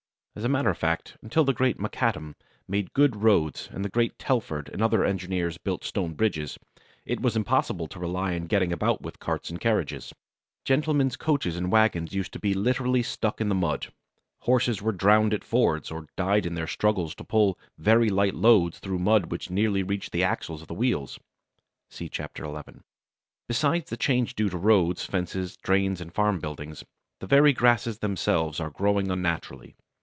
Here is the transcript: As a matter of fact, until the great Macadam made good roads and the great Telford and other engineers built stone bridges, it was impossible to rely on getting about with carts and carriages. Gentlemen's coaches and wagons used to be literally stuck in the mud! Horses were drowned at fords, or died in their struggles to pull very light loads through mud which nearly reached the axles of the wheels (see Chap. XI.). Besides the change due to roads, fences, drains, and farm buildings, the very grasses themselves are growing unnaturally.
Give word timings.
As 0.33 0.45
a 0.45 0.49
matter 0.49 0.69
of 0.69 0.77
fact, 0.77 1.17
until 1.21 1.43
the 1.43 1.51
great 1.53 1.77
Macadam 1.77 2.35
made 2.65 2.93
good 2.93 3.17
roads 3.21 3.67
and 3.69 3.83
the 3.83 3.89
great 3.89 4.17
Telford 4.17 4.69
and 4.71 4.81
other 4.81 5.03
engineers 5.03 5.57
built 5.57 5.83
stone 5.83 6.13
bridges, 6.13 6.57
it 7.05 7.19
was 7.19 7.35
impossible 7.35 7.85
to 7.87 7.99
rely 7.99 8.33
on 8.35 8.45
getting 8.47 8.71
about 8.71 9.01
with 9.01 9.19
carts 9.19 9.49
and 9.49 9.59
carriages. 9.59 10.13
Gentlemen's 10.63 11.17
coaches 11.17 11.57
and 11.57 11.69
wagons 11.69 12.13
used 12.13 12.31
to 12.31 12.39
be 12.39 12.53
literally 12.53 13.03
stuck 13.03 13.41
in 13.41 13.49
the 13.49 13.53
mud! 13.53 13.87
Horses 14.43 14.81
were 14.81 14.93
drowned 14.93 15.33
at 15.33 15.43
fords, 15.43 15.91
or 15.91 16.07
died 16.15 16.45
in 16.45 16.55
their 16.55 16.65
struggles 16.65 17.13
to 17.15 17.25
pull 17.25 17.59
very 17.77 18.07
light 18.09 18.33
loads 18.33 18.79
through 18.79 18.99
mud 18.99 19.31
which 19.33 19.49
nearly 19.49 19.83
reached 19.83 20.13
the 20.13 20.23
axles 20.23 20.61
of 20.61 20.69
the 20.69 20.73
wheels 20.73 21.19
(see 21.89 22.07
Chap. 22.07 22.37
XI.). 22.37 22.43
Besides 23.49 23.89
the 23.89 23.97
change 23.97 24.35
due 24.35 24.47
to 24.47 24.57
roads, 24.57 25.03
fences, 25.03 25.57
drains, 25.57 25.99
and 25.99 26.13
farm 26.13 26.39
buildings, 26.39 26.85
the 27.19 27.27
very 27.27 27.51
grasses 27.51 27.99
themselves 27.99 28.61
are 28.61 28.69
growing 28.69 29.11
unnaturally. 29.11 29.75